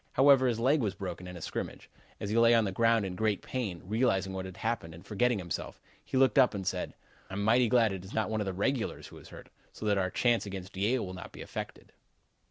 [0.13, 1.87] However, his leg was broken in a scrimmage.
[2.19, 5.37] As he lay on the ground in great pain, realizing what had happened and forgetting
[5.37, 6.95] himself, he looked up and said:
[7.29, 9.99] "'I'm mighty glad it is not one of the regulars who is hurt, so that
[9.99, 11.91] our chance against Yale will not be affected.'"